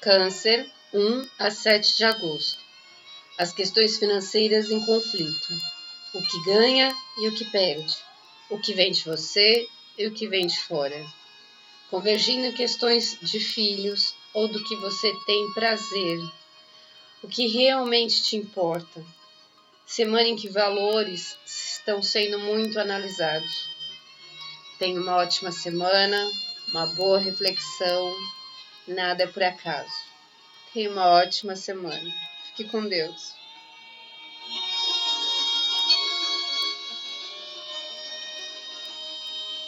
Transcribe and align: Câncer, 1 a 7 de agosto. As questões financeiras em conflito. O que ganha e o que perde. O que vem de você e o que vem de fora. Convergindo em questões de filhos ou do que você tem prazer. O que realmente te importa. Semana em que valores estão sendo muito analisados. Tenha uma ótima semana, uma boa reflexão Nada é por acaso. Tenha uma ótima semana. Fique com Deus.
Câncer, 0.00 0.66
1 0.94 1.28
a 1.38 1.50
7 1.50 1.98
de 1.98 2.04
agosto. 2.04 2.58
As 3.36 3.52
questões 3.52 3.98
financeiras 3.98 4.70
em 4.70 4.82
conflito. 4.86 5.48
O 6.14 6.22
que 6.22 6.42
ganha 6.42 6.90
e 7.18 7.28
o 7.28 7.34
que 7.34 7.44
perde. 7.44 7.94
O 8.48 8.58
que 8.58 8.72
vem 8.72 8.90
de 8.92 9.04
você 9.04 9.68
e 9.98 10.06
o 10.06 10.14
que 10.14 10.26
vem 10.26 10.46
de 10.46 10.58
fora. 10.58 11.06
Convergindo 11.90 12.46
em 12.46 12.52
questões 12.52 13.18
de 13.20 13.38
filhos 13.40 14.14
ou 14.32 14.48
do 14.48 14.64
que 14.64 14.74
você 14.76 15.14
tem 15.26 15.52
prazer. 15.52 16.18
O 17.22 17.28
que 17.28 17.46
realmente 17.48 18.22
te 18.22 18.36
importa. 18.36 19.04
Semana 19.84 20.28
em 20.28 20.36
que 20.36 20.48
valores 20.48 21.36
estão 21.44 22.02
sendo 22.02 22.38
muito 22.38 22.80
analisados. 22.80 23.68
Tenha 24.78 24.98
uma 24.98 25.16
ótima 25.16 25.52
semana, 25.52 26.26
uma 26.70 26.86
boa 26.86 27.18
reflexão 27.18 28.16
Nada 28.90 29.22
é 29.22 29.26
por 29.28 29.40
acaso. 29.40 29.88
Tenha 30.74 30.90
uma 30.90 31.06
ótima 31.10 31.54
semana. 31.54 32.12
Fique 32.46 32.64
com 32.64 32.88
Deus. 32.88 33.39